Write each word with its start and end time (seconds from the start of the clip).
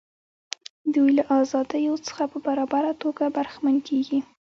دوی 0.93 1.09
له 1.17 1.23
ازادیو 1.39 1.95
څخه 2.07 2.23
په 2.31 2.37
برابره 2.47 2.91
توګه 3.03 3.23
برخمن 3.37 3.75
کیږي. 3.87 4.19